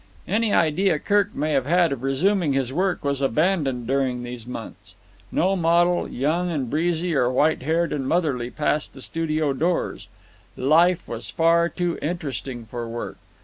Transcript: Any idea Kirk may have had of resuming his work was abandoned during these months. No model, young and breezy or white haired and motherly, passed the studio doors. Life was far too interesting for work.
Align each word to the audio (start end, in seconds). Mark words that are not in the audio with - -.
Any 0.27 0.51
idea 0.51 0.97
Kirk 0.97 1.35
may 1.35 1.51
have 1.51 1.67
had 1.67 1.91
of 1.91 2.01
resuming 2.01 2.53
his 2.53 2.73
work 2.73 3.03
was 3.05 3.21
abandoned 3.21 3.85
during 3.85 4.23
these 4.23 4.47
months. 4.47 4.95
No 5.31 5.55
model, 5.55 6.07
young 6.07 6.49
and 6.49 6.71
breezy 6.71 7.13
or 7.13 7.29
white 7.31 7.61
haired 7.61 7.93
and 7.93 8.07
motherly, 8.07 8.49
passed 8.49 8.95
the 8.95 9.01
studio 9.03 9.53
doors. 9.53 10.07
Life 10.57 11.07
was 11.07 11.29
far 11.29 11.69
too 11.69 11.99
interesting 12.01 12.65
for 12.65 12.89
work. 12.89 13.19